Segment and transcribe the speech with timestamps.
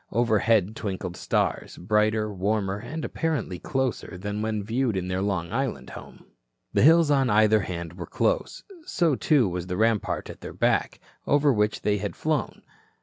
[0.11, 5.91] Overhead twinkled stars, brighter, warmer and apparently closer than when viewed in their Long Island
[5.91, 6.25] home.
[6.73, 8.63] The hills on either hand were close.
[8.83, 12.63] So, too, was the rampart at their back, over which they had flown.